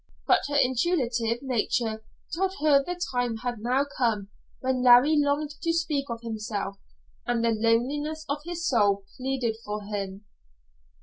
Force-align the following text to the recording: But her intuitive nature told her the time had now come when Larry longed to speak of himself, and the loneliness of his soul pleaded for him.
But 0.25 0.41
her 0.49 0.55
intuitive 0.55 1.43
nature 1.43 2.03
told 2.35 2.55
her 2.59 2.83
the 2.83 2.99
time 3.13 3.37
had 3.37 3.59
now 3.59 3.85
come 3.85 4.29
when 4.59 4.81
Larry 4.83 5.15
longed 5.15 5.53
to 5.61 5.71
speak 5.71 6.09
of 6.09 6.21
himself, 6.23 6.77
and 7.27 7.45
the 7.45 7.51
loneliness 7.51 8.25
of 8.27 8.41
his 8.43 8.67
soul 8.67 9.03
pleaded 9.15 9.57
for 9.63 9.83
him. 9.83 10.25